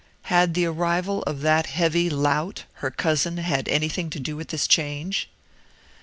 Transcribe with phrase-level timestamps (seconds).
[0.33, 5.29] Had the arrival of that heavy lout, her cousin, anything to do with this change?